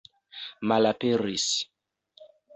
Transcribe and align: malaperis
malaperis 0.67 1.43